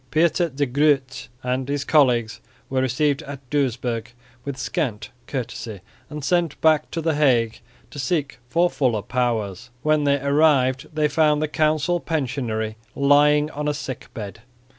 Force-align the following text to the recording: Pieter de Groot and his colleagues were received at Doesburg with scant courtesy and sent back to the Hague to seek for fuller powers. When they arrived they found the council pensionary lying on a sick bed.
Pieter 0.09 0.49
de 0.49 0.65
Groot 0.65 1.27
and 1.43 1.69
his 1.69 1.83
colleagues 1.85 2.39
were 2.71 2.81
received 2.81 3.21
at 3.21 3.47
Doesburg 3.51 4.09
with 4.43 4.57
scant 4.57 5.11
courtesy 5.27 5.81
and 6.09 6.25
sent 6.25 6.59
back 6.59 6.89
to 6.89 7.01
the 7.01 7.13
Hague 7.13 7.59
to 7.91 7.99
seek 7.99 8.39
for 8.49 8.67
fuller 8.67 9.03
powers. 9.03 9.69
When 9.83 10.05
they 10.05 10.19
arrived 10.19 10.87
they 10.91 11.07
found 11.07 11.39
the 11.39 11.47
council 11.47 11.99
pensionary 11.99 12.77
lying 12.95 13.51
on 13.51 13.67
a 13.67 13.75
sick 13.75 14.09
bed. 14.15 14.41